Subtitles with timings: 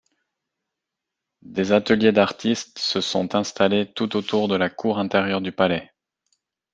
[1.43, 5.91] Des ateliers d'artiste se sont installés tout autour de la cour intérieure du palais.